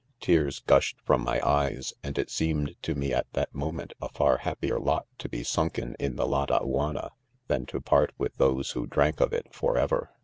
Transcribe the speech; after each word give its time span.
Tears. 0.19 0.61
gushed 0.61 0.97
from 1.05 1.21
my 1.23 1.39
eyes 1.47 1.89
7 1.97 1.97
and 2.05 2.17
it 2.17 2.31
seemed 2.31 2.75
to 2.81 2.95
me 2.95 3.13
at 3.13 3.31
that 3.33 3.53
moment, 3.53 3.93
a 4.01 4.09
far 4.09 4.37
happier 4.37 4.79
lot 4.79 5.05
to 5.19 5.29
be 5.29 5.43
sunken 5.43 5.95
in 5.99 6.15
the 6.15 6.25
Ladaiianna, 6.25 7.11
than 7.47 7.67
to 7.67 7.79
part, 7.79 8.09
with 8.17 8.35
those 8.37 8.71
who 8.71 8.87
drank 8.87 9.19
of 9.21 9.31
it, 9.31 9.53
forever. 9.53 10.09